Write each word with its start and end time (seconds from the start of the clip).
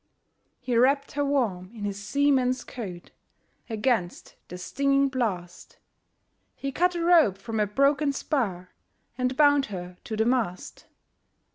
He 0.59 0.75
wrapp'd 0.75 1.11
her 1.11 1.23
warm 1.23 1.69
in 1.75 1.85
his 1.85 2.01
seaman's 2.03 2.63
coat 2.63 3.11
Against 3.69 4.35
the 4.47 4.57
stinging 4.57 5.09
blast; 5.09 5.77
He 6.55 6.71
cut 6.71 6.95
a 6.95 7.03
rope 7.05 7.37
from 7.37 7.59
a 7.59 7.67
broken 7.67 8.11
spar, 8.11 8.71
And 9.15 9.37
bound 9.37 9.67
her 9.67 9.97
to 10.05 10.17
the 10.17 10.25
mast. 10.25 10.87